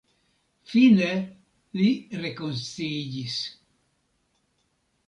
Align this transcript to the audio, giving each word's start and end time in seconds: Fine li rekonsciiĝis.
Fine 0.71 1.09
li 1.81 1.91
rekonsciiĝis. 2.25 3.39